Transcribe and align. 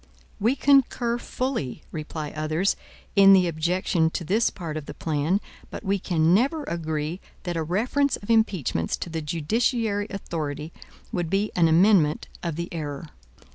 "We 0.39 0.55
concur 0.55 1.19
fully," 1.19 1.83
reply 1.91 2.31
others, 2.35 2.75
"in 3.15 3.33
the 3.33 3.47
objection 3.47 4.09
to 4.09 4.23
this 4.23 4.49
part 4.49 4.75
of 4.75 4.87
the 4.87 4.95
plan, 4.95 5.39
but 5.69 5.83
we 5.83 5.99
can 5.99 6.33
never 6.33 6.63
agree 6.63 7.21
that 7.43 7.55
a 7.55 7.61
reference 7.61 8.15
of 8.15 8.31
impeachments 8.31 8.97
to 8.97 9.11
the 9.11 9.21
judiciary 9.21 10.07
authority 10.09 10.73
would 11.11 11.29
be 11.29 11.51
an 11.55 11.67
amendment 11.67 12.27
of 12.41 12.55
the 12.55 12.67
error. 12.73 13.09